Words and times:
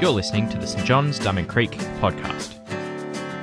You're 0.00 0.10
listening 0.10 0.48
to 0.50 0.58
the 0.58 0.66
St 0.66 0.84
John's 0.84 1.18
Diamond 1.18 1.48
Creek 1.48 1.72
podcast. 2.00 2.54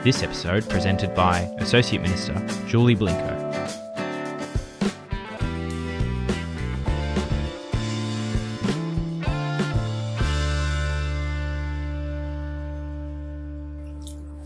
This 0.04 0.24
episode 0.24 0.70
presented 0.70 1.14
by 1.16 1.40
Associate 1.60 2.02
Minister 2.02 2.34
Julie 2.68 2.96
Blinko. 2.96 3.36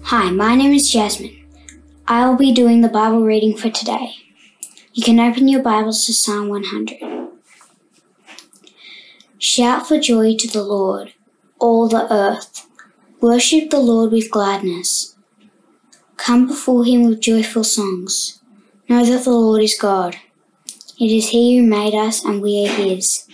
Hi, 0.03 0.31
my 0.31 0.55
name 0.55 0.73
is 0.73 0.89
Jasmine. 0.89 1.37
I 2.07 2.27
will 2.27 2.37
be 2.37 2.53
doing 2.53 2.81
the 2.81 2.89
Bible 2.89 3.23
reading 3.23 3.55
for 3.55 3.69
today. 3.69 4.15
You 4.99 5.05
can 5.05 5.19
open 5.21 5.47
your 5.47 5.61
Bibles 5.61 6.05
to 6.07 6.13
Psalm 6.13 6.49
100. 6.49 7.29
Shout 9.37 9.87
for 9.87 9.97
joy 9.97 10.35
to 10.35 10.45
the 10.45 10.61
Lord, 10.61 11.13
all 11.57 11.87
the 11.87 12.13
earth. 12.13 12.67
Worship 13.21 13.69
the 13.69 13.79
Lord 13.79 14.11
with 14.11 14.29
gladness. 14.29 15.15
Come 16.17 16.47
before 16.47 16.83
him 16.83 17.05
with 17.05 17.21
joyful 17.21 17.63
songs. 17.63 18.41
Know 18.89 19.05
that 19.05 19.23
the 19.23 19.31
Lord 19.31 19.63
is 19.63 19.79
God. 19.79 20.17
It 20.99 21.11
is 21.13 21.29
he 21.29 21.57
who 21.57 21.65
made 21.65 21.95
us, 21.95 22.25
and 22.25 22.41
we 22.41 22.67
are 22.67 22.73
his. 22.73 23.25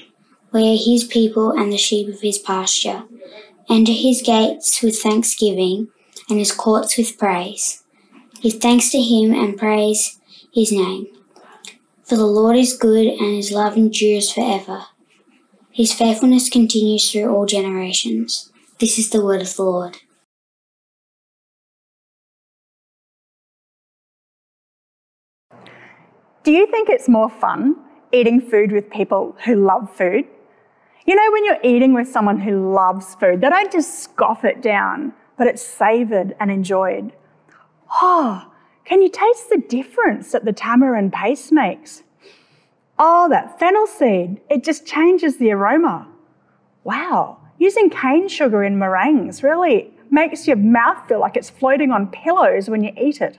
We 0.52 0.72
are 0.72 0.78
his 0.78 1.04
people 1.04 1.50
and 1.50 1.74
the 1.74 1.80
sheep 1.80 2.08
of 2.10 2.22
his 2.22 2.38
pasture. 2.38 3.06
Enter 3.68 3.92
his 3.92 4.22
gates 4.22 4.84
with 4.84 5.02
thanksgiving 5.02 5.88
and 6.30 6.38
his 6.38 6.52
courts 6.52 6.96
with 6.96 7.18
praise. 7.18 7.82
Give 8.42 8.54
thanks 8.54 8.92
to 8.92 9.02
him 9.02 9.34
and 9.34 9.58
praise 9.58 10.20
his 10.54 10.72
name. 10.72 11.08
For 12.06 12.18
the 12.18 12.28
Lord 12.28 12.56
is 12.56 12.78
good 12.78 13.08
and 13.08 13.36
his 13.36 13.52
love 13.52 13.76
endures 13.76 14.32
forever. 14.32 14.86
His 15.72 15.92
faithfulness 15.92 16.50
continues 16.50 17.12
through 17.12 17.34
all 17.34 17.48
generations. 17.48 18.52
This 18.80 19.00
is 19.00 19.10
the 19.10 19.26
word 19.26 19.42
of 19.42 19.56
the 19.56 19.64
Lord. 19.64 19.98
Do 26.44 26.52
you 26.52 26.68
think 26.68 26.90
it's 26.90 27.10
more 27.10 27.30
fun 27.30 27.76
eating 28.12 28.40
food 28.40 28.72
with 28.72 28.92
people 28.92 29.36
who 29.44 29.56
love 29.56 29.90
food? 29.96 30.26
You 31.08 31.16
know, 31.16 31.32
when 31.32 31.46
you're 31.46 31.60
eating 31.64 31.96
with 31.96 32.08
someone 32.08 32.40
who 32.40 32.72
loves 32.72 33.16
food, 33.16 33.42
they 33.42 33.50
don't 33.50 33.72
just 33.72 34.04
scoff 34.04 34.46
it 34.46 34.62
down, 34.62 35.14
but 35.40 35.48
it's 35.48 35.64
savoured 35.64 36.36
and 36.40 36.52
enjoyed. 36.52 37.14
Oh, 38.00 38.52
can 38.86 39.02
you 39.02 39.10
taste 39.10 39.50
the 39.50 39.58
difference 39.58 40.32
that 40.32 40.46
the 40.46 40.54
tamarind 40.54 41.12
paste 41.12 41.52
makes? 41.52 42.04
Oh, 42.98 43.28
that 43.30 43.60
fennel 43.60 43.88
seed, 43.88 44.40
it 44.50 44.64
just 44.64 44.86
changes 44.86 45.38
the 45.38 45.52
aroma. 45.52 46.08
Wow, 46.84 47.40
using 47.58 47.90
cane 47.90 48.28
sugar 48.28 48.64
in 48.64 48.78
meringues 48.80 49.44
really 49.44 49.92
makes 50.12 50.48
your 50.48 50.56
mouth 50.56 51.08
feel 51.08 51.20
like 51.20 51.36
it's 51.36 51.50
floating 51.50 51.92
on 51.92 52.08
pillows 52.08 52.70
when 52.70 52.84
you 52.84 52.92
eat 52.96 53.22
it. 53.22 53.38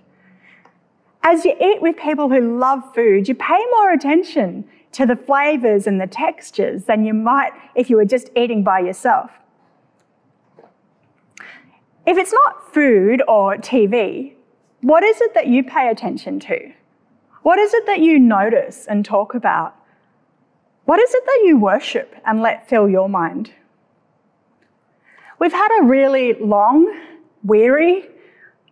As 1.22 1.44
you 1.44 1.56
eat 1.61 1.80
with 1.80 1.97
people 1.97 2.28
who 2.28 2.58
love 2.58 2.94
food, 2.94 3.28
you 3.28 3.34
pay 3.34 3.64
more 3.72 3.92
attention 3.92 4.64
to 4.92 5.06
the 5.06 5.17
flavours 5.17 5.86
and 5.86 6.00
the 6.00 6.06
textures 6.06 6.84
than 6.84 7.05
you 7.05 7.14
might 7.14 7.50
if 7.74 7.91
you 7.91 7.97
were 7.97 8.05
just 8.05 8.30
eating 8.36 8.62
by 8.62 8.80
yourself. 8.80 9.30
If 12.06 12.17
it's 12.17 12.33
not 12.33 12.72
food 12.72 13.22
or 13.27 13.56
TV, 13.56 14.36
what 14.80 15.02
is 15.02 15.20
it 15.20 15.34
that 15.34 15.46
you 15.46 15.64
pay 15.64 15.88
attention 15.88 16.41
to? 16.41 16.72
What 17.42 17.58
is 17.58 17.72
it 17.74 17.86
that 17.86 18.00
you 18.00 18.19
notice 18.19 18.86
and 18.86 19.05
talk 19.05 19.34
about? 19.34 19.74
What 20.84 21.00
is 21.00 21.14
it 21.14 21.24
that 21.24 21.42
you 21.44 21.58
worship 21.58 22.14
and 22.24 22.42
let 22.42 22.68
fill 22.68 22.88
your 22.88 23.08
mind? 23.08 23.52
We've 25.38 25.52
had 25.52 25.80
a 25.80 25.84
really 25.84 26.34
long, 26.34 27.02
weary 27.42 28.08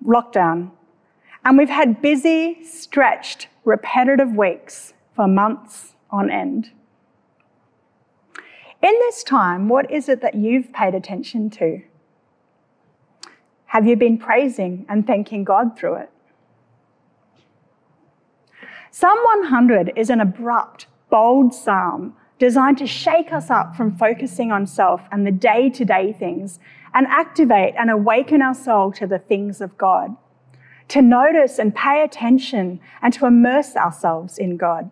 lockdown, 0.04 0.70
and 1.44 1.58
we've 1.58 1.68
had 1.68 2.00
busy, 2.00 2.64
stretched, 2.64 3.48
repetitive 3.64 4.32
weeks 4.32 4.94
for 5.14 5.26
months 5.26 5.94
on 6.10 6.30
end. 6.30 6.70
In 8.82 8.92
this 9.00 9.22
time, 9.22 9.68
what 9.68 9.90
is 9.90 10.08
it 10.08 10.20
that 10.20 10.34
you've 10.34 10.72
paid 10.72 10.94
attention 10.94 11.50
to? 11.50 11.82
Have 13.74 13.88
you 13.88 13.96
been 13.96 14.18
praising 14.18 14.86
and 14.88 15.04
thanking 15.04 15.42
God 15.42 15.76
through 15.76 15.96
it? 15.96 16.10
Psalm 18.92 19.18
100 19.18 19.94
is 19.96 20.10
an 20.10 20.20
abrupt, 20.20 20.86
bold 21.10 21.52
psalm 21.52 22.14
designed 22.38 22.78
to 22.78 22.86
shake 22.86 23.32
us 23.32 23.50
up 23.50 23.74
from 23.74 23.96
focusing 23.96 24.52
on 24.52 24.64
self 24.64 25.00
and 25.10 25.26
the 25.26 25.32
day 25.32 25.68
to 25.70 25.84
day 25.84 26.12
things 26.12 26.60
and 26.94 27.08
activate 27.08 27.74
and 27.76 27.90
awaken 27.90 28.42
our 28.42 28.54
soul 28.54 28.92
to 28.92 29.08
the 29.08 29.18
things 29.18 29.60
of 29.60 29.76
God, 29.76 30.16
to 30.86 31.02
notice 31.02 31.58
and 31.58 31.74
pay 31.74 32.04
attention 32.04 32.78
and 33.02 33.12
to 33.14 33.26
immerse 33.26 33.74
ourselves 33.74 34.38
in 34.38 34.56
God. 34.56 34.88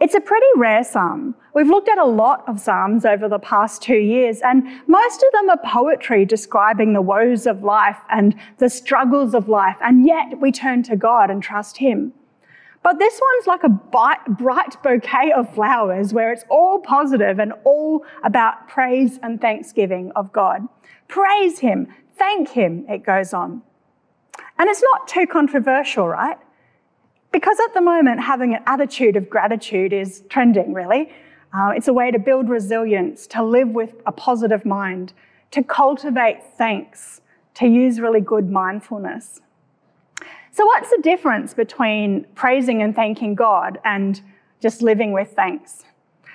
It's 0.00 0.14
a 0.14 0.20
pretty 0.20 0.46
rare 0.56 0.82
psalm. 0.82 1.36
We've 1.54 1.68
looked 1.68 1.88
at 1.88 1.98
a 1.98 2.04
lot 2.04 2.42
of 2.48 2.58
psalms 2.58 3.04
over 3.04 3.28
the 3.28 3.38
past 3.38 3.80
two 3.80 3.96
years, 3.96 4.40
and 4.42 4.64
most 4.88 5.22
of 5.22 5.32
them 5.32 5.50
are 5.50 5.60
poetry 5.64 6.24
describing 6.24 6.92
the 6.92 7.00
woes 7.00 7.46
of 7.46 7.62
life 7.62 7.98
and 8.10 8.34
the 8.58 8.68
struggles 8.68 9.34
of 9.34 9.48
life, 9.48 9.76
and 9.80 10.04
yet 10.04 10.40
we 10.40 10.50
turn 10.50 10.82
to 10.84 10.96
God 10.96 11.30
and 11.30 11.42
trust 11.42 11.76
Him. 11.76 12.12
But 12.82 12.98
this 12.98 13.18
one's 13.20 13.46
like 13.46 13.62
a 13.64 13.68
bright 14.28 14.82
bouquet 14.82 15.32
of 15.32 15.54
flowers 15.54 16.12
where 16.12 16.32
it's 16.32 16.44
all 16.50 16.80
positive 16.80 17.38
and 17.38 17.52
all 17.64 18.04
about 18.24 18.68
praise 18.68 19.18
and 19.22 19.40
thanksgiving 19.40 20.12
of 20.16 20.32
God. 20.32 20.68
Praise 21.08 21.60
Him, 21.60 21.86
thank 22.16 22.50
Him, 22.50 22.84
it 22.88 23.04
goes 23.04 23.32
on. 23.32 23.62
And 24.58 24.68
it's 24.68 24.82
not 24.82 25.08
too 25.08 25.26
controversial, 25.26 26.08
right? 26.08 26.36
Because 27.34 27.58
at 27.58 27.74
the 27.74 27.80
moment, 27.80 28.20
having 28.20 28.54
an 28.54 28.62
attitude 28.64 29.16
of 29.16 29.28
gratitude 29.28 29.92
is 29.92 30.22
trending, 30.28 30.72
really. 30.72 31.12
Uh, 31.52 31.72
it's 31.74 31.88
a 31.88 31.92
way 31.92 32.12
to 32.12 32.18
build 32.20 32.48
resilience, 32.48 33.26
to 33.26 33.42
live 33.42 33.70
with 33.70 33.92
a 34.06 34.12
positive 34.12 34.64
mind, 34.64 35.12
to 35.50 35.60
cultivate 35.64 36.38
thanks, 36.56 37.22
to 37.54 37.66
use 37.66 37.98
really 37.98 38.20
good 38.20 38.48
mindfulness. 38.48 39.40
So, 40.52 40.64
what's 40.64 40.90
the 40.90 41.00
difference 41.02 41.54
between 41.54 42.24
praising 42.36 42.82
and 42.82 42.94
thanking 42.94 43.34
God 43.34 43.80
and 43.84 44.20
just 44.62 44.80
living 44.80 45.10
with 45.10 45.32
thanks? 45.34 45.82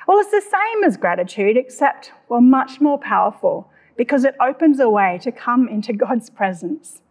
Well, 0.06 0.20
it's 0.20 0.31
the 0.31 0.42
same 0.42 0.84
as 0.84 0.98
gratitude, 0.98 1.56
except, 1.56 2.12
well, 2.28 2.42
much 2.42 2.81
more 2.81 3.00
powerful 3.00 3.72
because 3.96 4.26
it 4.26 4.36
opens 4.42 4.81
a 4.81 4.90
way 4.90 5.18
to 5.22 5.31
come 5.31 5.70
into 5.70 5.94
God's 5.94 6.30
presence. 6.30 7.02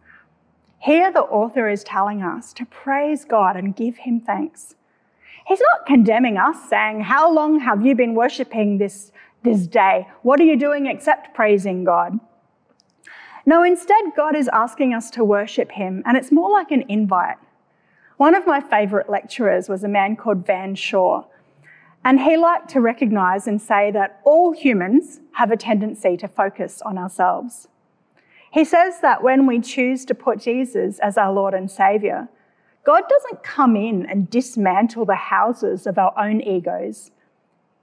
Here, 0.79 1.11
the 1.11 1.21
author 1.21 1.67
is 1.67 1.83
telling 1.83 2.23
us 2.23 2.53
to 2.53 2.65
praise 2.65 3.25
God 3.25 3.57
and 3.57 3.75
give 3.75 3.97
Him 3.97 4.21
thanks. 4.21 4.75
He's 5.45 5.61
not 5.73 5.85
condemning 5.85 6.37
us, 6.37 6.69
saying, 6.69 7.01
How 7.01 7.31
long 7.31 7.59
have 7.59 7.85
you 7.85 7.95
been 7.95 8.15
worshipping 8.15 8.77
this, 8.77 9.11
this 9.43 9.67
day? 9.67 10.07
What 10.21 10.39
are 10.39 10.45
you 10.45 10.55
doing 10.55 10.85
except 10.85 11.33
praising 11.33 11.83
God? 11.83 12.19
No, 13.45 13.63
instead, 13.63 14.03
God 14.15 14.35
is 14.35 14.49
asking 14.53 14.93
us 14.93 15.09
to 15.11 15.23
worship 15.23 15.71
Him, 15.71 16.01
and 16.05 16.15
it's 16.15 16.31
more 16.31 16.49
like 16.49 16.71
an 16.71 16.85
invite. 16.87 17.37
One 18.15 18.35
of 18.35 18.45
my 18.45 18.61
favourite 18.61 19.09
lecturers 19.09 19.67
was 19.69 19.83
a 19.83 19.87
man 19.87 20.15
called 20.15 20.45
Van 20.45 20.75
Shaw, 20.75 21.23
and 22.03 22.21
he 22.21 22.37
liked 22.37 22.69
to 22.69 22.81
recognise 22.81 23.47
and 23.47 23.61
say 23.61 23.91
that 23.91 24.21
all 24.23 24.51
humans 24.51 25.19
have 25.33 25.51
a 25.51 25.57
tendency 25.57 26.15
to 26.17 26.27
focus 26.27 26.81
on 26.81 26.97
ourselves. 26.97 27.67
He 28.51 28.65
says 28.65 29.01
that 29.01 29.21
when 29.21 29.45
we 29.45 29.59
choose 29.59 30.05
to 30.05 30.15
put 30.15 30.39
Jesus 30.39 30.99
as 30.99 31.17
our 31.17 31.31
Lord 31.31 31.53
and 31.53 31.69
Saviour, 31.69 32.27
God 32.83 33.03
doesn't 33.07 33.43
come 33.43 33.75
in 33.75 34.05
and 34.05 34.29
dismantle 34.29 35.05
the 35.05 35.15
houses 35.15 35.85
of 35.85 35.97
our 35.97 36.13
own 36.17 36.41
egos. 36.41 37.11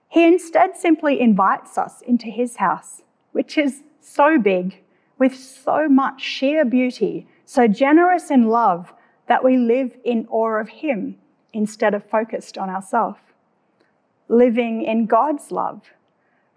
He 0.08 0.24
instead 0.24 0.76
simply 0.76 1.20
invites 1.20 1.78
us 1.78 2.00
into 2.02 2.26
His 2.26 2.56
house, 2.56 3.02
which 3.32 3.56
is 3.58 3.82
so 4.00 4.38
big 4.38 4.82
with 5.18 5.36
so 5.36 5.88
much 5.88 6.20
sheer 6.20 6.64
beauty, 6.64 7.26
so 7.44 7.68
generous 7.68 8.30
in 8.30 8.48
love 8.48 8.92
that 9.28 9.44
we 9.44 9.56
live 9.56 9.96
in 10.04 10.26
awe 10.30 10.58
of 10.60 10.68
Him 10.68 11.16
instead 11.52 11.94
of 11.94 12.04
focused 12.04 12.58
on 12.58 12.68
ourselves. 12.68 13.20
Living 14.28 14.82
in 14.82 15.06
God's 15.06 15.52
love, 15.52 15.82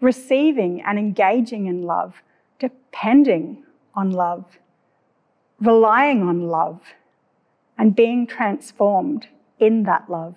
receiving 0.01 0.81
and 0.81 0.97
engaging 0.97 1.67
in 1.67 1.83
love, 1.83 2.23
depending 2.57 3.63
on 3.95 4.11
love, 4.11 4.45
relying 5.59 6.21
on 6.21 6.47
love, 6.47 6.81
and 7.77 7.95
being 7.95 8.27
transformed 8.27 9.27
in 9.59 9.83
that 9.83 10.09
love. 10.09 10.35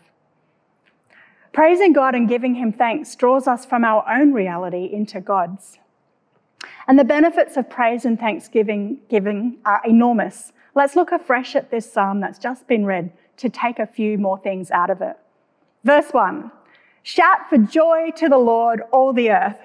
Praising 1.53 1.93
God 1.93 2.15
and 2.15 2.29
giving 2.29 2.55
Him 2.55 2.73
thanks 2.73 3.15
draws 3.15 3.47
us 3.47 3.67
from 3.67 3.85
our 3.85 4.05
own 4.09 4.33
reality 4.33 4.89
into 4.91 5.21
God's. 5.21 5.79
And 6.87 6.99
the 6.99 7.05
benefits 7.05 7.57
of 7.57 7.69
praise 7.69 8.05
and 8.05 8.19
thanksgiving 8.19 8.99
giving 9.09 9.59
are 9.65 9.83
enormous. 9.85 10.53
Let's 10.75 10.97
look 10.97 11.13
afresh 11.13 11.55
at 11.55 11.71
this 11.71 11.93
psalm 11.93 12.21
that's 12.21 12.39
just 12.39 12.67
been 12.67 12.87
read 12.87 13.13
to 13.37 13.49
take 13.49 13.79
a 13.79 13.87
few 13.87 14.19
more 14.19 14.39
things 14.39 14.71
out 14.71 14.91
of 14.91 15.03
it. 15.03 15.17
Verse 15.85 16.11
1 16.13 16.51
Shout 17.03 17.49
for 17.49 17.59
joy 17.59 18.11
to 18.17 18.29
the 18.29 18.39
Lord, 18.39 18.83
all 18.93 19.13
the 19.13 19.31
earth. 19.31 19.59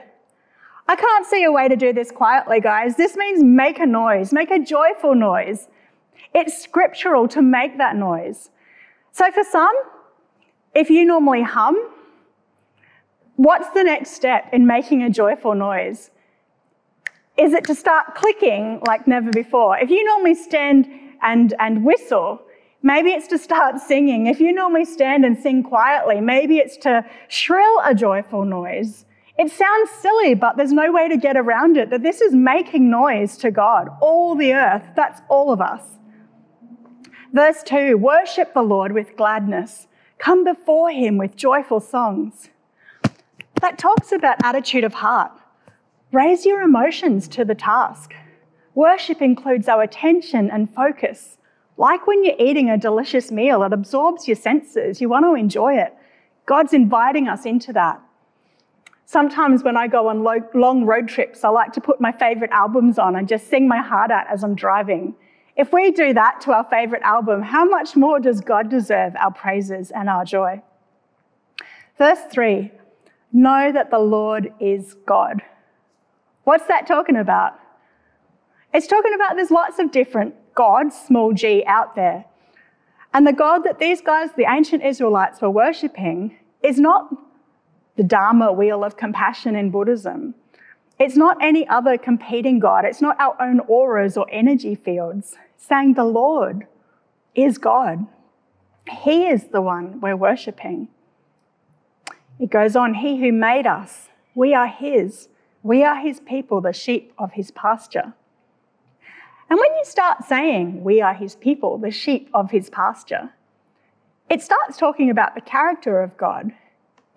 I 0.89 0.95
can't 0.95 1.25
see 1.25 1.44
a 1.44 1.51
way 1.51 1.68
to 1.68 1.75
do 1.75 1.92
this 1.92 2.12
quietly, 2.12 2.62
guys. 2.62 2.95
This 2.95 3.18
means 3.18 3.44
make 3.44 3.80
a 3.80 3.86
noise, 3.86 4.31
make 4.31 4.51
a 4.51 4.60
joyful 4.60 5.16
noise. 5.16 5.68
It's 6.34 6.62
scriptural 6.62 7.28
to 7.30 7.42
make 7.42 7.78
that 7.78 7.95
noise. 7.95 8.50
So 9.12 9.30
for 9.31 9.44
some, 9.44 9.75
if 10.74 10.89
you 10.89 11.04
normally 11.04 11.42
hum, 11.42 11.75
what's 13.36 13.69
the 13.72 13.84
next 13.84 14.12
step 14.12 14.45
in 14.54 14.66
making 14.66 15.04
a 15.04 15.10
joyful 15.10 15.56
noise? 15.56 16.10
Is 17.38 17.54
it 17.54 17.66
to 17.66 17.75
start 17.75 18.16
clicking 18.16 18.81
like 18.88 19.07
never 19.07 19.30
before? 19.31 19.78
If 19.78 19.90
you 19.90 20.04
normally 20.06 20.36
stand 20.36 20.88
and, 21.22 21.54
and 21.60 21.83
whistle, 21.83 22.42
maybe 22.81 23.10
it's 23.10 23.28
to 23.28 23.38
start 23.38 23.80
singing. 23.80 24.28
If 24.28 24.40
you 24.40 24.54
normally 24.54 24.86
stand 24.86 25.25
and 25.25 25.38
sing 25.38 25.63
quietly, 25.63 26.22
maybe 26.22 26.60
it's 26.60 26.78
to 26.78 27.06
shrill 27.28 27.81
a 27.83 27.94
joyful 27.94 28.45
noise. 28.45 29.06
It 29.38 29.51
sounds 29.51 29.92
silly, 29.92 30.34
but 30.34 30.57
there's 30.57 30.74
no 30.74 30.92
way 30.92 31.07
to 31.07 31.18
get 31.18 31.38
around 31.38 31.78
it 31.78 31.92
that 31.92 32.01
this 32.01 32.22
is 32.22 32.34
making 32.34 32.89
noise 32.89 33.38
to 33.38 33.51
God. 33.51 33.88
All 34.01 34.36
the 34.36 34.54
earth, 34.54 34.84
that's 34.95 35.22
all 35.30 35.51
of 35.51 35.62
us. 35.62 35.84
Verse 37.34 37.62
2 37.63 37.98
Worship 37.98 38.54
the 38.54 38.63
Lord 38.63 38.94
with 38.94 39.16
gladness, 39.16 39.88
come 40.18 40.44
before 40.44 40.89
him 40.89 41.18
with 41.18 41.36
joyful 41.36 41.80
songs. 41.80 42.50
That 43.62 43.78
talks 43.78 44.12
about 44.12 44.44
attitude 44.44 44.84
of 44.84 44.94
heart. 44.94 45.31
Raise 46.12 46.45
your 46.45 46.62
emotions 46.62 47.28
to 47.30 47.45
the 47.45 47.56
task. 47.56 48.13
Worship 48.74 49.22
includes 49.22 49.68
our 49.68 49.83
attention 49.83 50.50
and 50.50 50.74
focus. 50.74 51.38
Like 51.78 52.07
when 52.07 52.24
you're 52.24 52.36
eating 52.40 52.69
a 52.69 52.78
delicious 52.78 53.31
meal, 53.31 53.62
it 53.63 53.74
absorbs 53.74 54.28
your 54.28 54.36
senses. 54.36 55.00
You 55.01 55.10
want 55.10 55.25
to 55.25 55.36
enjoy 55.36 55.75
it. 55.78 55.94
God's 56.45 56.74
inviting 56.74 57.28
us 57.28 57.45
into 57.45 57.74
that. 57.74 58.01
Sometimes 59.09 59.63
when 59.63 59.77
I 59.77 59.88
go 59.88 60.09
on 60.09 60.21
long 60.54 60.83
road 60.83 61.07
trips, 61.07 61.45
I 61.45 61.48
like 61.48 61.71
to 61.74 61.81
put 61.81 62.01
my 62.01 62.12
favourite 62.12 62.51
albums 62.51 63.00
on 63.00 63.15
and 63.15 63.25
just 63.25 63.50
sing 63.50 63.65
my 63.65 63.77
heart 63.77 64.12
out 64.12 64.27
as 64.30 64.44
I'm 64.44 64.54
driving. 64.54 65.15
If 65.56 65.71
we 65.71 65.92
do 65.92 66.13
that 66.13 66.42
to 66.42 66.51
our 66.51 66.65
favourite 66.65 67.04
album, 67.04 67.42
how 67.42 67.63
much 67.63 67.95
more 67.95 68.19
does 68.19 68.42
God 68.42 68.69
deserve 68.69 69.15
our 69.15 69.31
praises 69.31 69.92
and 69.92 70.09
our 70.09 70.25
joy? 70.25 70.62
Verse 71.98 72.19
3 72.30 72.69
Know 73.31 73.71
that 73.71 73.92
the 73.92 74.00
Lord 74.00 74.51
is 74.59 74.95
God. 75.06 75.42
What's 76.44 76.68
that 76.68 76.86
talking 76.86 77.15
about? 77.15 77.57
It's 78.74 78.88
talking 78.88 79.13
about 79.13 79.38
there's 79.38 79.51
lots 79.51 79.80
of 79.80 79.94
different 79.94 80.36
gods, 80.54 80.98
small 81.07 81.31
g, 81.31 81.63
out 81.65 81.95
there. 81.95 82.25
And 83.13 83.25
the 83.25 83.31
God 83.31 83.59
that 83.59 83.80
these 83.80 84.01
guys, 84.01 84.31
the 84.36 84.51
ancient 84.51 84.83
Israelites, 84.83 85.42
were 85.42 85.50
worshipping 85.50 86.38
is 86.62 86.77
not 86.77 87.09
the 87.98 88.04
Dharma 88.04 88.54
wheel 88.54 88.84
of 88.84 88.96
compassion 88.96 89.56
in 89.56 89.72
Buddhism. 89.72 90.36
It's 91.00 91.18
not 91.18 91.38
any 91.42 91.68
other 91.68 91.98
competing 91.98 92.60
God. 92.60 92.86
It's 92.86 93.02
not 93.02 93.20
our 93.20 93.36
own 93.42 93.60
auras 93.62 94.16
or 94.16 94.28
energy 94.32 94.76
fields. 94.76 95.36
Saying 95.58 95.96
the 95.96 96.06
Lord 96.06 96.68
is 97.36 97.58
God. 97.58 98.08
He 98.90 99.28
is 99.28 99.46
the 99.46 99.62
one 99.62 100.00
we're 100.00 100.16
worshipping. 100.16 100.88
It 102.40 102.50
goes 102.50 102.76
on 102.76 102.94
He 102.96 103.20
who 103.20 103.32
made 103.32 103.68
us, 103.68 104.10
we 104.36 104.54
are 104.54 104.68
His. 104.68 105.30
We 105.64 105.84
are 105.84 105.96
His 105.96 106.20
people, 106.20 106.62
the 106.62 106.74
sheep 106.74 107.12
of 107.18 107.34
His 107.34 107.52
pasture. 107.52 108.14
And 109.50 109.60
when 109.60 109.76
you 109.76 109.84
start 109.84 110.24
saying, 110.26 110.84
We 110.84 111.02
are 111.02 111.14
His 111.14 111.36
people, 111.36 111.78
the 111.80 111.92
sheep 111.92 112.30
of 112.34 112.52
His 112.52 112.70
pasture, 112.70 113.32
it 114.30 114.42
starts 114.42 114.78
talking 114.78 115.10
about 115.10 115.36
the 115.36 115.42
character 115.42 116.02
of 116.02 116.16
God 116.18 116.52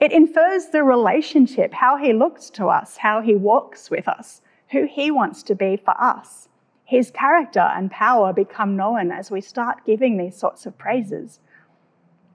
it 0.00 0.12
infers 0.12 0.66
the 0.66 0.82
relationship, 0.82 1.74
how 1.74 1.98
he 1.98 2.14
looks 2.14 2.48
to 2.50 2.66
us, 2.66 2.96
how 2.96 3.20
he 3.20 3.36
walks 3.36 3.90
with 3.90 4.08
us, 4.08 4.40
who 4.70 4.86
he 4.86 5.10
wants 5.10 5.42
to 5.44 5.54
be 5.54 5.76
for 5.76 5.94
us. 6.00 6.48
His 6.84 7.10
character 7.10 7.60
and 7.60 7.90
power 7.90 8.32
become 8.32 8.76
known 8.76 9.12
as 9.12 9.30
we 9.30 9.42
start 9.42 9.84
giving 9.84 10.16
these 10.16 10.36
sorts 10.36 10.64
of 10.64 10.78
praises. 10.78 11.38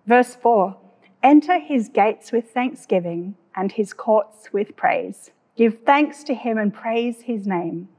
Verse 0.05 0.35
4 0.35 0.77
Enter 1.23 1.57
his 1.57 1.89
gates 1.89 2.31
with 2.31 2.51
thanksgiving 2.51 3.35
and 3.55 3.71
his 3.71 3.93
courts 3.93 4.53
with 4.53 4.75
praise. 4.75 5.31
Give 5.57 5.79
thanks 5.85 6.23
to 6.25 6.35
him 6.35 6.59
and 6.59 6.71
praise 6.71 7.21
his 7.21 7.47
name. 7.47 7.89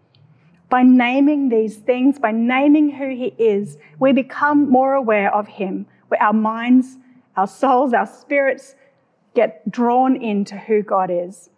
By 0.68 0.82
naming 0.82 1.48
these 1.48 1.76
things, 1.76 2.18
by 2.18 2.30
naming 2.30 2.90
who 2.90 3.08
he 3.08 3.34
is, 3.38 3.78
we 3.98 4.12
become 4.12 4.70
more 4.70 4.94
aware 4.94 5.34
of 5.34 5.48
him, 5.48 5.86
our 6.20 6.32
minds, 6.32 6.98
our 7.36 7.46
souls, 7.46 7.92
our 7.92 8.06
spirits, 8.06 8.74
get 9.36 9.70
drawn 9.70 10.16
into 10.16 10.56
who 10.56 10.82
God 10.82 11.10
is. 11.12 11.50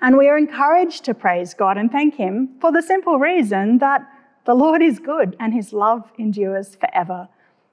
And 0.00 0.16
we 0.16 0.28
are 0.28 0.38
encouraged 0.38 1.04
to 1.06 1.14
praise 1.14 1.54
God 1.54 1.76
and 1.76 1.90
thank 1.90 2.14
Him 2.14 2.50
for 2.60 2.70
the 2.70 2.82
simple 2.82 3.18
reason 3.18 3.78
that 3.78 4.06
the 4.44 4.54
Lord 4.54 4.80
is 4.80 5.00
good 5.00 5.36
and 5.40 5.52
His 5.52 5.72
love 5.72 6.12
endures 6.18 6.76
forever. 6.76 7.28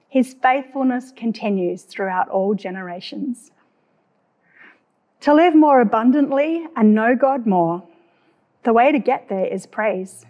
His 0.09 0.33
faithfulness 0.33 1.11
continues 1.15 1.83
throughout 1.83 2.29
all 2.29 2.55
generations. 2.55 3.51
To 5.21 5.33
live 5.33 5.55
more 5.55 5.81
abundantly 5.81 6.65
and 6.75 6.95
know 6.95 7.15
God 7.15 7.45
more, 7.45 7.83
the 8.63 8.73
way 8.73 8.91
to 8.91 8.99
get 8.99 9.29
there 9.29 9.45
is 9.45 9.67
praise. 9.67 10.25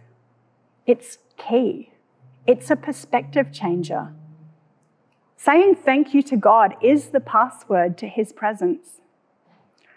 It's 0.86 1.18
key, 1.38 1.92
it's 2.46 2.70
a 2.70 2.76
perspective 2.76 3.54
changer. 3.54 4.14
Saying 5.46 5.76
thank 5.76 6.16
you 6.16 6.24
to 6.24 6.38
God 6.38 6.74
is 6.82 7.10
the 7.10 7.20
password 7.20 8.00
to 8.00 8.08
His 8.08 8.34
presence. 8.34 9.00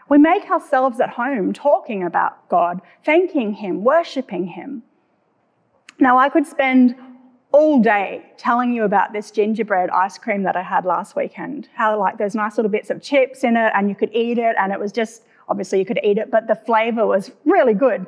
We 0.06 0.18
make 0.18 0.50
ourselves 0.50 1.00
at 1.00 1.08
home 1.08 1.54
talking 1.54 2.04
about 2.04 2.46
God, 2.50 2.82
thanking 3.02 3.54
Him, 3.54 3.82
worshipping 3.82 4.48
Him. 4.48 4.82
Now, 5.98 6.18
I 6.18 6.28
could 6.28 6.46
spend 6.46 6.96
all 7.50 7.80
day 7.80 8.26
telling 8.36 8.74
you 8.74 8.84
about 8.84 9.14
this 9.14 9.30
gingerbread 9.30 9.88
ice 9.88 10.18
cream 10.18 10.42
that 10.42 10.54
I 10.54 10.62
had 10.62 10.84
last 10.84 11.16
weekend. 11.16 11.70
How, 11.74 11.98
like, 11.98 12.18
there's 12.18 12.34
nice 12.34 12.58
little 12.58 12.70
bits 12.70 12.90
of 12.90 13.00
chips 13.00 13.42
in 13.42 13.56
it, 13.56 13.72
and 13.74 13.88
you 13.88 13.94
could 13.94 14.10
eat 14.12 14.36
it, 14.36 14.54
and 14.58 14.70
it 14.70 14.78
was 14.78 14.92
just 14.92 15.22
obviously 15.48 15.78
you 15.78 15.86
could 15.86 16.00
eat 16.04 16.18
it, 16.18 16.30
but 16.30 16.46
the 16.46 16.56
flavor 16.56 17.06
was 17.06 17.32
really 17.46 17.72
good. 17.72 18.04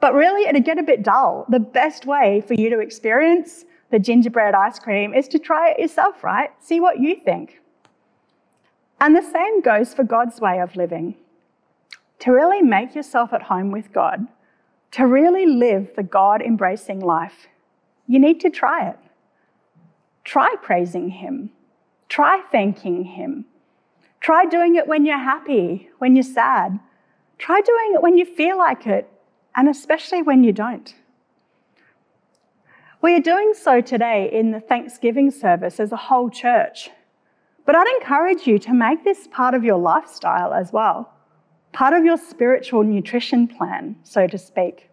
But 0.00 0.12
really, 0.12 0.48
it'd 0.48 0.64
get 0.64 0.78
a 0.78 0.82
bit 0.82 1.04
dull. 1.04 1.46
The 1.48 1.60
best 1.60 2.04
way 2.04 2.42
for 2.48 2.54
you 2.54 2.68
to 2.70 2.80
experience 2.80 3.64
the 3.90 3.98
gingerbread 3.98 4.54
ice 4.54 4.78
cream 4.78 5.14
is 5.14 5.28
to 5.28 5.38
try 5.38 5.70
it 5.70 5.78
yourself, 5.78 6.22
right? 6.22 6.50
See 6.60 6.80
what 6.80 7.00
you 7.00 7.16
think. 7.16 7.60
And 9.00 9.16
the 9.16 9.22
same 9.22 9.60
goes 9.60 9.94
for 9.94 10.04
God's 10.04 10.40
way 10.40 10.60
of 10.60 10.76
living. 10.76 11.14
To 12.20 12.32
really 12.32 12.62
make 12.62 12.94
yourself 12.94 13.32
at 13.32 13.42
home 13.42 13.70
with 13.70 13.92
God, 13.92 14.26
to 14.92 15.06
really 15.06 15.46
live 15.46 15.94
the 15.94 16.02
God 16.02 16.42
embracing 16.42 17.00
life, 17.00 17.46
you 18.06 18.18
need 18.18 18.40
to 18.40 18.50
try 18.50 18.88
it. 18.88 18.98
Try 20.24 20.56
praising 20.62 21.10
Him. 21.10 21.50
Try 22.08 22.42
thanking 22.50 23.04
Him. 23.04 23.44
Try 24.20 24.46
doing 24.46 24.74
it 24.74 24.88
when 24.88 25.06
you're 25.06 25.18
happy, 25.18 25.88
when 25.98 26.16
you're 26.16 26.22
sad. 26.22 26.80
Try 27.38 27.60
doing 27.60 27.92
it 27.94 28.02
when 28.02 28.18
you 28.18 28.24
feel 28.24 28.58
like 28.58 28.86
it, 28.86 29.08
and 29.54 29.68
especially 29.68 30.22
when 30.22 30.42
you 30.42 30.52
don't. 30.52 30.94
We 33.00 33.14
are 33.14 33.20
doing 33.20 33.54
so 33.54 33.80
today 33.80 34.28
in 34.32 34.50
the 34.50 34.58
Thanksgiving 34.58 35.30
service 35.30 35.78
as 35.78 35.92
a 35.92 35.96
whole 35.96 36.30
church. 36.30 36.90
But 37.64 37.76
I'd 37.76 37.86
encourage 38.00 38.44
you 38.44 38.58
to 38.58 38.74
make 38.74 39.04
this 39.04 39.28
part 39.30 39.54
of 39.54 39.62
your 39.62 39.78
lifestyle 39.78 40.52
as 40.52 40.72
well, 40.72 41.12
part 41.72 41.94
of 41.94 42.04
your 42.04 42.16
spiritual 42.16 42.82
nutrition 42.82 43.46
plan, 43.46 43.94
so 44.02 44.26
to 44.26 44.36
speak. 44.36 44.90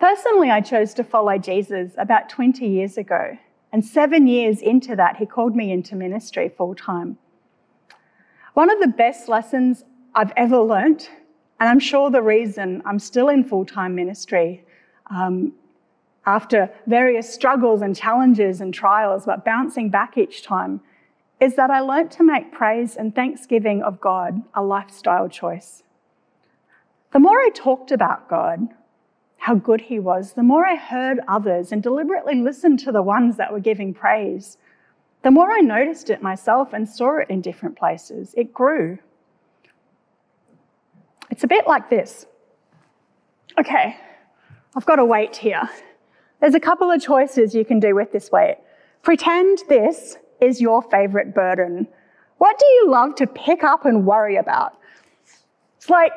Personally, 0.00 0.50
I 0.50 0.60
chose 0.60 0.92
to 0.94 1.04
follow 1.04 1.38
Jesus 1.38 1.92
about 1.96 2.28
20 2.28 2.66
years 2.66 2.98
ago, 2.98 3.38
and 3.70 3.84
seven 3.84 4.26
years 4.26 4.60
into 4.60 4.96
that, 4.96 5.18
he 5.18 5.26
called 5.26 5.54
me 5.54 5.70
into 5.70 5.94
ministry 5.94 6.48
full 6.48 6.74
time. 6.74 7.16
One 8.54 8.72
of 8.72 8.80
the 8.80 8.88
best 8.88 9.28
lessons 9.28 9.84
I've 10.16 10.32
ever 10.36 10.58
learnt, 10.58 11.10
and 11.60 11.68
I'm 11.68 11.78
sure 11.78 12.10
the 12.10 12.22
reason 12.22 12.82
I'm 12.84 12.98
still 12.98 13.28
in 13.28 13.44
full 13.44 13.64
time 13.64 13.94
ministry 13.94 14.64
um, 15.08 15.52
after 16.24 16.70
various 16.86 17.32
struggles 17.32 17.82
and 17.82 17.96
challenges 17.96 18.60
and 18.60 18.72
trials, 18.72 19.26
but 19.26 19.44
bouncing 19.44 19.90
back 19.90 20.16
each 20.16 20.42
time, 20.42 20.80
is 21.40 21.56
that 21.56 21.70
I 21.70 21.80
learnt 21.80 22.12
to 22.12 22.22
make 22.22 22.52
praise 22.52 22.96
and 22.96 23.14
thanksgiving 23.14 23.82
of 23.82 24.00
God 24.00 24.42
a 24.54 24.62
lifestyle 24.62 25.28
choice. 25.28 25.82
The 27.12 27.18
more 27.18 27.38
I 27.38 27.50
talked 27.52 27.90
about 27.90 28.28
God, 28.28 28.68
how 29.38 29.56
good 29.56 29.80
He 29.80 29.98
was, 29.98 30.34
the 30.34 30.44
more 30.44 30.64
I 30.64 30.76
heard 30.76 31.18
others 31.26 31.72
and 31.72 31.82
deliberately 31.82 32.36
listened 32.36 32.78
to 32.80 32.92
the 32.92 33.02
ones 33.02 33.36
that 33.38 33.52
were 33.52 33.58
giving 33.58 33.92
praise, 33.92 34.56
the 35.22 35.32
more 35.32 35.50
I 35.50 35.60
noticed 35.60 36.10
it 36.10 36.22
myself 36.22 36.72
and 36.72 36.88
saw 36.88 37.18
it 37.18 37.28
in 37.28 37.40
different 37.40 37.76
places. 37.76 38.34
It 38.36 38.54
grew. 38.54 38.98
It's 41.30 41.42
a 41.42 41.48
bit 41.48 41.66
like 41.66 41.90
this. 41.90 42.26
Okay, 43.58 43.96
I've 44.76 44.86
got 44.86 44.96
to 44.96 45.04
wait 45.04 45.36
here. 45.36 45.68
There's 46.42 46.56
a 46.56 46.60
couple 46.60 46.90
of 46.90 47.00
choices 47.00 47.54
you 47.54 47.64
can 47.64 47.78
do 47.78 47.94
with 47.94 48.10
this 48.10 48.32
weight. 48.32 48.56
Pretend 49.02 49.62
this 49.68 50.16
is 50.40 50.60
your 50.60 50.82
favorite 50.82 51.36
burden. 51.36 51.86
What 52.38 52.58
do 52.58 52.66
you 52.66 52.90
love 52.90 53.14
to 53.14 53.28
pick 53.28 53.62
up 53.62 53.86
and 53.86 54.04
worry 54.04 54.34
about? 54.34 54.76
It's 55.76 55.88
like, 55.88 56.10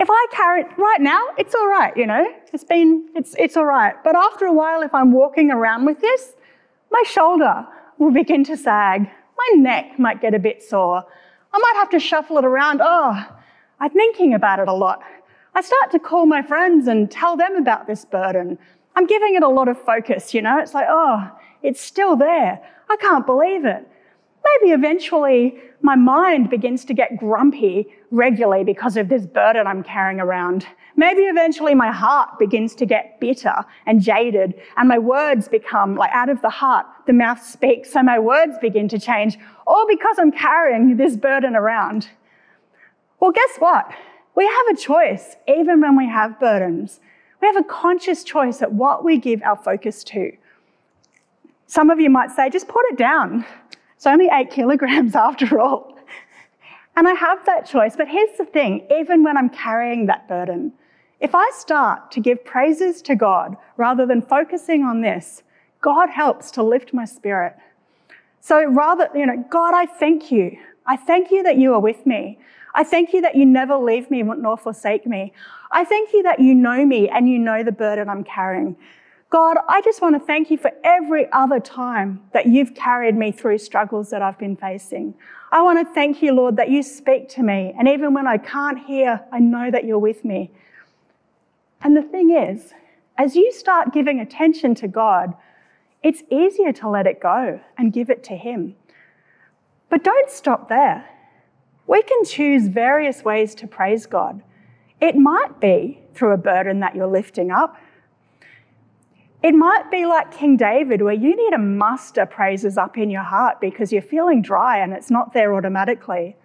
if 0.00 0.08
I 0.10 0.26
carry 0.32 0.62
it 0.62 0.66
right 0.76 1.00
now, 1.00 1.24
it's 1.38 1.54
all 1.54 1.68
right, 1.68 1.96
you 1.96 2.08
know. 2.08 2.26
It's 2.52 2.64
been, 2.64 3.08
it's, 3.14 3.36
it's 3.38 3.56
all 3.56 3.66
right. 3.66 3.94
But 4.02 4.16
after 4.16 4.46
a 4.46 4.52
while, 4.52 4.82
if 4.82 4.92
I'm 4.92 5.12
walking 5.12 5.52
around 5.52 5.84
with 5.84 6.00
this, 6.00 6.32
my 6.90 7.04
shoulder 7.06 7.64
will 7.98 8.10
begin 8.10 8.42
to 8.44 8.56
sag. 8.56 9.02
My 9.38 9.48
neck 9.58 9.96
might 9.96 10.20
get 10.20 10.34
a 10.34 10.40
bit 10.40 10.60
sore. 10.60 11.04
I 11.52 11.58
might 11.58 11.74
have 11.76 11.90
to 11.90 12.00
shuffle 12.00 12.36
it 12.38 12.44
around. 12.44 12.80
Oh, 12.82 13.24
I'm 13.78 13.90
thinking 13.90 14.34
about 14.34 14.58
it 14.58 14.66
a 14.66 14.74
lot. 14.74 15.04
I 15.54 15.60
start 15.60 15.92
to 15.92 16.00
call 16.00 16.26
my 16.26 16.42
friends 16.42 16.88
and 16.88 17.08
tell 17.08 17.36
them 17.36 17.54
about 17.54 17.86
this 17.86 18.04
burden. 18.04 18.58
I'm 18.96 19.06
giving 19.06 19.34
it 19.34 19.42
a 19.42 19.48
lot 19.48 19.68
of 19.68 19.80
focus, 19.82 20.34
you 20.34 20.42
know. 20.42 20.58
It's 20.58 20.74
like, 20.74 20.86
oh, 20.88 21.30
it's 21.62 21.80
still 21.80 22.16
there. 22.16 22.60
I 22.88 22.96
can't 22.96 23.26
believe 23.26 23.64
it. 23.64 23.86
Maybe 24.44 24.72
eventually 24.72 25.60
my 25.82 25.96
mind 25.96 26.50
begins 26.50 26.84
to 26.86 26.94
get 26.94 27.16
grumpy 27.16 27.86
regularly 28.10 28.64
because 28.64 28.96
of 28.96 29.08
this 29.08 29.26
burden 29.26 29.66
I'm 29.66 29.82
carrying 29.82 30.20
around. 30.20 30.66
Maybe 30.96 31.22
eventually 31.22 31.74
my 31.74 31.92
heart 31.92 32.38
begins 32.38 32.74
to 32.76 32.86
get 32.86 33.20
bitter 33.20 33.54
and 33.86 34.02
jaded, 34.02 34.54
and 34.76 34.88
my 34.88 34.98
words 34.98 35.48
become 35.48 35.94
like 35.94 36.10
out 36.12 36.28
of 36.28 36.42
the 36.42 36.50
heart, 36.50 36.86
the 37.06 37.12
mouth 37.12 37.42
speaks, 37.42 37.92
so 37.92 38.02
my 38.02 38.18
words 38.18 38.56
begin 38.60 38.88
to 38.88 38.98
change, 38.98 39.38
all 39.66 39.86
because 39.88 40.16
I'm 40.18 40.32
carrying 40.32 40.96
this 40.96 41.16
burden 41.16 41.54
around. 41.54 42.08
Well, 43.20 43.30
guess 43.30 43.56
what? 43.58 43.90
We 44.34 44.44
have 44.46 44.66
a 44.72 44.76
choice, 44.76 45.36
even 45.46 45.80
when 45.80 45.96
we 45.96 46.08
have 46.08 46.40
burdens. 46.40 47.00
We 47.40 47.46
have 47.46 47.56
a 47.56 47.64
conscious 47.64 48.22
choice 48.24 48.62
at 48.62 48.72
what 48.72 49.04
we 49.04 49.18
give 49.18 49.42
our 49.42 49.56
focus 49.56 50.04
to. 50.04 50.32
Some 51.66 51.90
of 51.90 52.00
you 52.00 52.10
might 52.10 52.30
say, 52.30 52.50
just 52.50 52.68
put 52.68 52.84
it 52.90 52.98
down. 52.98 53.44
It's 53.96 54.06
only 54.06 54.28
eight 54.32 54.50
kilograms 54.50 55.14
after 55.14 55.60
all. 55.60 55.96
And 56.96 57.06
I 57.08 57.14
have 57.14 57.44
that 57.46 57.66
choice. 57.66 57.96
But 57.96 58.08
here's 58.08 58.36
the 58.36 58.44
thing 58.44 58.86
even 58.90 59.22
when 59.22 59.36
I'm 59.36 59.50
carrying 59.50 60.06
that 60.06 60.28
burden, 60.28 60.72
if 61.20 61.34
I 61.34 61.50
start 61.54 62.10
to 62.12 62.20
give 62.20 62.44
praises 62.44 63.02
to 63.02 63.14
God 63.14 63.56
rather 63.76 64.06
than 64.06 64.22
focusing 64.22 64.82
on 64.82 65.00
this, 65.00 65.42
God 65.80 66.10
helps 66.10 66.50
to 66.52 66.62
lift 66.62 66.92
my 66.92 67.04
spirit. 67.04 67.56
So 68.40 68.64
rather, 68.64 69.08
you 69.14 69.26
know, 69.26 69.44
God, 69.50 69.74
I 69.74 69.86
thank 69.86 70.32
you. 70.32 70.58
I 70.90 70.96
thank 70.96 71.30
you 71.30 71.44
that 71.44 71.56
you 71.56 71.72
are 71.74 71.78
with 71.78 72.04
me. 72.04 72.40
I 72.74 72.82
thank 72.82 73.12
you 73.12 73.20
that 73.20 73.36
you 73.36 73.46
never 73.46 73.76
leave 73.76 74.10
me 74.10 74.24
nor 74.24 74.56
forsake 74.56 75.06
me. 75.06 75.32
I 75.70 75.84
thank 75.84 76.12
you 76.12 76.24
that 76.24 76.40
you 76.40 76.52
know 76.52 76.84
me 76.84 77.08
and 77.08 77.28
you 77.28 77.38
know 77.38 77.62
the 77.62 77.70
burden 77.70 78.08
I'm 78.08 78.24
carrying. 78.24 78.74
God, 79.30 79.58
I 79.68 79.82
just 79.82 80.02
want 80.02 80.16
to 80.16 80.26
thank 80.26 80.50
you 80.50 80.58
for 80.58 80.72
every 80.82 81.30
other 81.30 81.60
time 81.60 82.20
that 82.32 82.46
you've 82.46 82.74
carried 82.74 83.14
me 83.14 83.30
through 83.30 83.58
struggles 83.58 84.10
that 84.10 84.20
I've 84.20 84.36
been 84.36 84.56
facing. 84.56 85.14
I 85.52 85.62
want 85.62 85.78
to 85.78 85.94
thank 85.94 86.22
you, 86.22 86.32
Lord, 86.32 86.56
that 86.56 86.70
you 86.70 86.82
speak 86.82 87.28
to 87.36 87.42
me. 87.44 87.72
And 87.78 87.86
even 87.86 88.12
when 88.12 88.26
I 88.26 88.38
can't 88.38 88.80
hear, 88.80 89.24
I 89.30 89.38
know 89.38 89.70
that 89.70 89.84
you're 89.84 90.00
with 90.00 90.24
me. 90.24 90.50
And 91.82 91.96
the 91.96 92.02
thing 92.02 92.30
is, 92.30 92.74
as 93.16 93.36
you 93.36 93.52
start 93.52 93.92
giving 93.92 94.18
attention 94.18 94.74
to 94.74 94.88
God, 94.88 95.34
it's 96.02 96.24
easier 96.32 96.72
to 96.72 96.88
let 96.88 97.06
it 97.06 97.20
go 97.20 97.60
and 97.78 97.92
give 97.92 98.10
it 98.10 98.24
to 98.24 98.34
Him. 98.34 98.74
But 99.90 100.04
don't 100.04 100.30
stop 100.30 100.68
there. 100.68 101.04
We 101.86 102.02
can 102.02 102.24
choose 102.24 102.68
various 102.68 103.24
ways 103.24 103.54
to 103.56 103.66
praise 103.66 104.06
God. 104.06 104.42
It 105.00 105.16
might 105.16 105.60
be 105.60 106.00
through 106.14 106.32
a 106.32 106.38
burden 106.38 106.80
that 106.80 106.94
you're 106.94 107.06
lifting 107.06 107.50
up. 107.50 107.76
It 109.42 109.54
might 109.54 109.90
be 109.90 110.06
like 110.06 110.30
King 110.30 110.56
David, 110.56 111.02
where 111.02 111.14
you 111.14 111.34
need 111.34 111.50
to 111.50 111.58
muster 111.58 112.26
praises 112.26 112.76
up 112.78 112.98
in 112.98 113.10
your 113.10 113.22
heart 113.22 113.60
because 113.60 113.92
you're 113.92 114.02
feeling 114.02 114.42
dry 114.42 114.78
and 114.78 114.92
it's 114.92 115.10
not 115.10 115.32
there 115.32 115.54
automatically. 115.54 116.36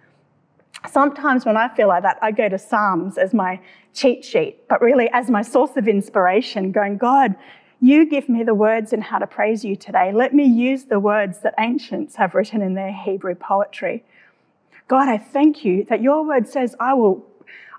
Sometimes 0.90 1.44
when 1.44 1.56
I 1.56 1.68
feel 1.74 1.88
like 1.88 2.02
that, 2.02 2.18
I 2.22 2.32
go 2.32 2.48
to 2.48 2.58
Psalms 2.58 3.18
as 3.18 3.34
my 3.34 3.60
cheat 3.92 4.24
sheet, 4.24 4.66
but 4.68 4.80
really 4.80 5.10
as 5.12 5.30
my 5.30 5.42
source 5.42 5.76
of 5.76 5.88
inspiration, 5.88 6.72
going, 6.72 6.96
God, 6.96 7.34
you 7.80 8.06
give 8.06 8.28
me 8.28 8.42
the 8.42 8.54
words 8.54 8.92
and 8.92 9.02
how 9.02 9.18
to 9.18 9.26
praise 9.26 9.64
you 9.64 9.76
today. 9.76 10.12
Let 10.12 10.34
me 10.34 10.44
use 10.44 10.84
the 10.84 11.00
words 11.00 11.40
that 11.40 11.54
ancients 11.58 12.16
have 12.16 12.34
written 12.34 12.62
in 12.62 12.74
their 12.74 12.92
Hebrew 12.92 13.34
poetry. 13.34 14.04
God, 14.88 15.08
I 15.08 15.18
thank 15.18 15.64
you 15.64 15.84
that 15.84 16.00
your 16.00 16.24
word 16.24 16.48
says, 16.48 16.74
I 16.80 16.94
will, 16.94 17.26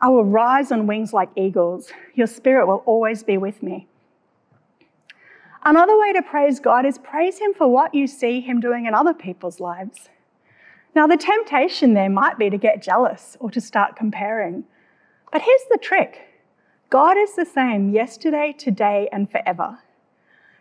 I 0.02 0.10
will 0.10 0.26
rise 0.26 0.72
on 0.72 0.88
wings 0.88 1.14
like 1.14 1.30
eagles. 1.36 1.92
Your 2.14 2.28
spirit 2.28 2.68
will 2.68 2.84
always 2.86 3.24
be 3.24 3.38
with 3.38 3.64
me. 3.64 3.88
Another 5.64 5.98
way 6.00 6.14
to 6.14 6.22
praise 6.22 6.60
God 6.60 6.86
is 6.86 6.98
praise 6.98 7.40
Him 7.40 7.54
for 7.54 7.68
what 7.68 7.94
you 7.94 8.08
see 8.08 8.40
Him 8.40 8.60
doing 8.60 8.86
in 8.86 8.94
other 8.94 9.14
people's 9.14 9.60
lives. 9.60 10.10
Now, 10.96 11.08
the 11.08 11.18
temptation 11.18 11.94
there 11.94 12.10
might 12.10 12.38
be 12.38 12.50
to 12.50 12.58
get 12.58 12.82
jealous 12.82 13.36
or 13.40 13.52
to 13.52 13.62
start 13.62 13.96
comparing. 13.96 14.64
But 15.32 15.42
here's 15.42 15.66
the 15.70 15.78
trick 15.78 16.22
God 16.90 17.18
is 17.18 17.36
the 17.36 17.46
same 17.46 17.90
yesterday, 17.90 18.54
today, 18.58 19.10
and 19.12 19.30
forever. 19.30 19.80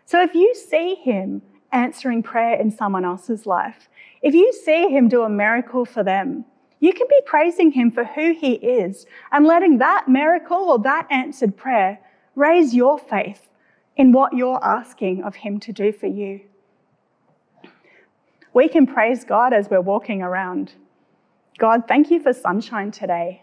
So 0.07 0.23
if 0.23 0.33
you 0.33 0.55
see 0.55 0.95
Him 0.95 1.41
answering 1.73 2.23
prayer 2.23 2.57
in 2.57 2.71
someone 2.71 3.03
else's 3.03 3.45
life, 3.45 3.89
if 4.21 4.33
you 4.33 4.53
see 4.53 4.87
Him 4.87 5.09
do 5.09 5.23
a 5.23 5.29
miracle 5.29 5.83
for 5.83 6.01
them, 6.01 6.45
you 6.79 6.93
can 6.93 7.07
be 7.09 7.19
praising 7.25 7.73
Him 7.73 7.91
for 7.91 8.05
who 8.05 8.33
He 8.33 8.53
is 8.53 9.05
and 9.33 9.45
letting 9.45 9.79
that 9.79 10.07
miracle 10.07 10.69
or 10.69 10.79
that 10.79 11.07
answered 11.11 11.57
prayer 11.57 11.99
raise 12.35 12.73
your 12.73 12.97
faith 12.97 13.49
in 13.97 14.13
what 14.13 14.31
you're 14.31 14.63
asking 14.63 15.23
of 15.25 15.35
Him 15.35 15.59
to 15.59 15.73
do 15.73 15.91
for 15.91 16.07
you. 16.07 16.39
We 18.53 18.69
can 18.69 18.87
praise 18.87 19.25
God 19.25 19.51
as 19.51 19.69
we're 19.69 19.81
walking 19.81 20.21
around. 20.21 20.71
God, 21.57 21.83
thank 21.85 22.09
you 22.09 22.21
for 22.21 22.31
sunshine 22.31 22.91
today. 22.91 23.41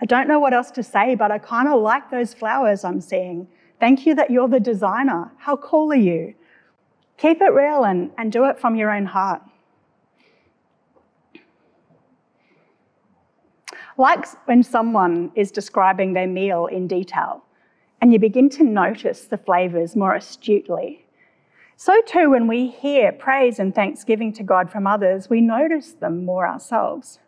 I 0.00 0.06
don't 0.06 0.28
know 0.28 0.38
what 0.38 0.54
else 0.54 0.70
to 0.72 0.84
say, 0.84 1.16
but 1.16 1.32
I 1.32 1.38
kind 1.38 1.66
of 1.66 1.82
like 1.82 2.08
those 2.12 2.34
flowers 2.34 2.84
I'm 2.84 3.00
seeing. 3.00 3.48
Thank 3.80 4.06
you 4.06 4.14
that 4.14 4.30
you're 4.30 4.48
the 4.48 4.60
designer. 4.60 5.32
How 5.38 5.56
cool 5.56 5.92
are 5.92 5.96
you? 5.96 6.34
Keep 7.18 7.40
it 7.42 7.52
real 7.52 7.84
and, 7.84 8.10
and 8.18 8.32
do 8.32 8.44
it 8.46 8.58
from 8.58 8.76
your 8.76 8.90
own 8.90 9.06
heart. 9.06 9.42
Like 13.96 14.26
when 14.46 14.62
someone 14.62 15.30
is 15.34 15.50
describing 15.50 16.12
their 16.12 16.26
meal 16.26 16.66
in 16.66 16.88
detail, 16.88 17.44
and 18.00 18.12
you 18.12 18.18
begin 18.18 18.50
to 18.50 18.64
notice 18.64 19.24
the 19.24 19.38
flavours 19.38 19.96
more 19.96 20.14
astutely. 20.14 21.06
So, 21.76 22.00
too, 22.02 22.30
when 22.30 22.46
we 22.46 22.68
hear 22.68 23.12
praise 23.12 23.58
and 23.58 23.74
thanksgiving 23.74 24.32
to 24.34 24.42
God 24.42 24.70
from 24.70 24.86
others, 24.86 25.30
we 25.30 25.40
notice 25.40 25.92
them 25.92 26.24
more 26.24 26.46
ourselves. 26.46 27.18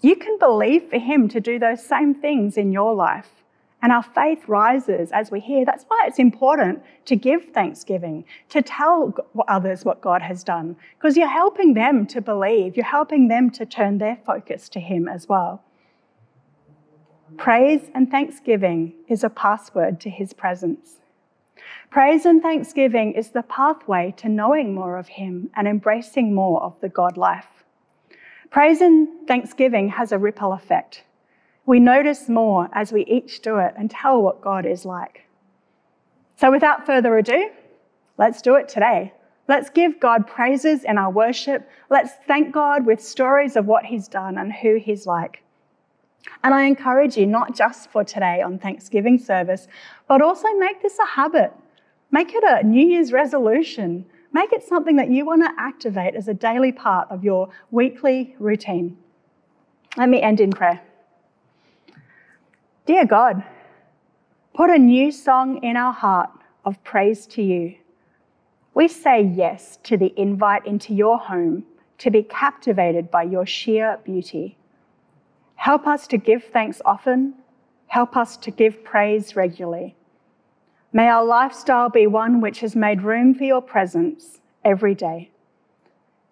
You 0.00 0.16
can 0.16 0.38
believe 0.38 0.90
for 0.90 0.98
Him 0.98 1.28
to 1.28 1.40
do 1.40 1.58
those 1.58 1.84
same 1.84 2.14
things 2.14 2.56
in 2.56 2.72
your 2.72 2.94
life. 2.94 3.41
And 3.82 3.92
our 3.92 4.02
faith 4.02 4.48
rises 4.48 5.10
as 5.12 5.30
we 5.30 5.40
hear. 5.40 5.64
That's 5.64 5.84
why 5.88 6.04
it's 6.06 6.20
important 6.20 6.82
to 7.06 7.16
give 7.16 7.46
thanksgiving, 7.52 8.24
to 8.50 8.62
tell 8.62 9.12
others 9.48 9.84
what 9.84 10.00
God 10.00 10.22
has 10.22 10.44
done, 10.44 10.76
because 10.96 11.16
you're 11.16 11.28
helping 11.28 11.74
them 11.74 12.06
to 12.06 12.20
believe, 12.20 12.76
you're 12.76 12.86
helping 12.86 13.28
them 13.28 13.50
to 13.50 13.66
turn 13.66 13.98
their 13.98 14.18
focus 14.24 14.68
to 14.70 14.80
Him 14.80 15.08
as 15.08 15.28
well. 15.28 15.62
Praise 17.36 17.90
and 17.94 18.10
thanksgiving 18.10 18.94
is 19.08 19.24
a 19.24 19.30
password 19.30 20.00
to 20.00 20.10
his 20.10 20.32
presence. 20.32 20.98
Praise 21.90 22.24
and 22.24 22.42
thanksgiving 22.42 23.12
is 23.12 23.30
the 23.30 23.42
pathway 23.42 24.14
to 24.18 24.28
knowing 24.28 24.74
more 24.74 24.96
of 24.96 25.08
him 25.08 25.50
and 25.56 25.66
embracing 25.66 26.34
more 26.34 26.62
of 26.62 26.80
the 26.80 26.88
God 26.88 27.16
life. 27.16 27.64
Praise 28.50 28.80
and 28.80 29.26
thanksgiving 29.26 29.88
has 29.88 30.12
a 30.12 30.18
ripple 30.18 30.52
effect. 30.52 31.04
We 31.64 31.78
notice 31.78 32.28
more 32.28 32.68
as 32.72 32.92
we 32.92 33.04
each 33.04 33.40
do 33.40 33.58
it 33.58 33.74
and 33.76 33.90
tell 33.90 34.20
what 34.20 34.40
God 34.40 34.66
is 34.66 34.84
like. 34.84 35.26
So, 36.36 36.50
without 36.50 36.86
further 36.86 37.16
ado, 37.18 37.50
let's 38.18 38.42
do 38.42 38.56
it 38.56 38.68
today. 38.68 39.12
Let's 39.48 39.70
give 39.70 40.00
God 40.00 40.26
praises 40.26 40.84
in 40.84 40.98
our 40.98 41.10
worship. 41.10 41.68
Let's 41.90 42.12
thank 42.26 42.52
God 42.52 42.86
with 42.86 43.02
stories 43.02 43.56
of 43.56 43.66
what 43.66 43.84
He's 43.84 44.08
done 44.08 44.38
and 44.38 44.52
who 44.52 44.76
He's 44.76 45.06
like. 45.06 45.42
And 46.44 46.54
I 46.54 46.64
encourage 46.64 47.16
you, 47.16 47.26
not 47.26 47.54
just 47.54 47.90
for 47.90 48.04
today 48.04 48.40
on 48.40 48.58
Thanksgiving 48.58 49.18
service, 49.18 49.68
but 50.08 50.22
also 50.22 50.48
make 50.54 50.82
this 50.82 50.98
a 50.98 51.06
habit. 51.06 51.52
Make 52.10 52.34
it 52.34 52.44
a 52.44 52.66
New 52.66 52.86
Year's 52.86 53.12
resolution. 53.12 54.04
Make 54.32 54.52
it 54.52 54.62
something 54.62 54.96
that 54.96 55.10
you 55.10 55.24
want 55.26 55.42
to 55.42 55.50
activate 55.58 56.14
as 56.14 56.28
a 56.28 56.34
daily 56.34 56.72
part 56.72 57.10
of 57.10 57.24
your 57.24 57.50
weekly 57.70 58.34
routine. 58.38 58.96
Let 59.96 60.08
me 60.08 60.22
end 60.22 60.40
in 60.40 60.50
prayer. 60.50 60.80
Dear 62.84 63.04
God, 63.04 63.44
put 64.54 64.68
a 64.68 64.76
new 64.76 65.12
song 65.12 65.62
in 65.62 65.76
our 65.76 65.92
heart 65.92 66.30
of 66.64 66.82
praise 66.82 67.26
to 67.26 67.40
you. 67.40 67.76
We 68.74 68.88
say 68.88 69.22
yes 69.22 69.78
to 69.84 69.96
the 69.96 70.12
invite 70.16 70.66
into 70.66 70.92
your 70.92 71.16
home 71.16 71.62
to 71.98 72.10
be 72.10 72.24
captivated 72.24 73.08
by 73.08 73.22
your 73.22 73.46
sheer 73.46 74.00
beauty. 74.02 74.56
Help 75.54 75.86
us 75.86 76.08
to 76.08 76.16
give 76.16 76.42
thanks 76.42 76.82
often. 76.84 77.34
Help 77.86 78.16
us 78.16 78.36
to 78.38 78.50
give 78.50 78.82
praise 78.82 79.36
regularly. 79.36 79.94
May 80.92 81.06
our 81.06 81.24
lifestyle 81.24 81.88
be 81.88 82.08
one 82.08 82.40
which 82.40 82.58
has 82.60 82.74
made 82.74 83.02
room 83.02 83.32
for 83.32 83.44
your 83.44 83.62
presence 83.62 84.40
every 84.64 84.96
day. 84.96 85.30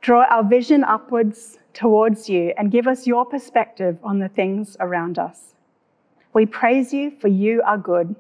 Draw 0.01 0.25
our 0.25 0.43
vision 0.43 0.83
upwards 0.83 1.59
towards 1.75 2.29
you 2.29 2.53
and 2.59 2.73
give 2.73 2.89
us 2.89 3.07
your 3.07 3.25
perspective 3.25 3.99
on 4.03 4.19
the 4.19 4.29
things 4.29 4.77
around 4.81 5.17
us. 5.17 5.55
We 6.33 6.47
praise 6.47 6.93
you 6.93 7.11
for 7.11 7.29
you 7.29 7.63
are 7.63 7.79
good. 7.79 8.15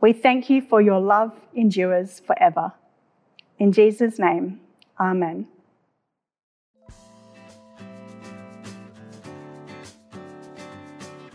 We 0.00 0.12
thank 0.12 0.50
you 0.50 0.60
for 0.60 0.80
your 0.80 1.00
love 1.00 1.32
endures 1.54 2.20
forever. 2.20 2.72
In 3.58 3.72
Jesus' 3.72 4.18
name, 4.18 4.60
Amen. 5.00 5.46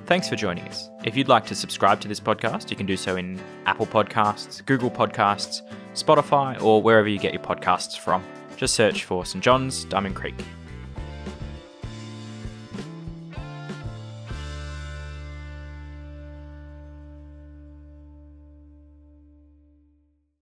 Thanks 0.05 0.27
for 0.27 0.35
joining 0.35 0.67
us. 0.67 0.89
If 1.05 1.15
you'd 1.15 1.29
like 1.29 1.45
to 1.45 1.55
subscribe 1.55 2.01
to 2.01 2.07
this 2.07 2.19
podcast, 2.19 2.69
you 2.69 2.75
can 2.75 2.85
do 2.85 2.97
so 2.97 3.15
in 3.15 3.39
Apple 3.65 3.85
Podcasts, 3.85 4.65
Google 4.65 4.91
Podcasts, 4.91 5.61
Spotify, 5.93 6.61
or 6.61 6.81
wherever 6.81 7.07
you 7.07 7.17
get 7.17 7.33
your 7.33 7.41
podcasts 7.41 7.97
from. 7.97 8.21
Just 8.57 8.73
search 8.73 9.05
for 9.05 9.25
St. 9.25 9.41
John's 9.41 9.85
Diamond 9.85 10.15
Creek. 10.15 10.35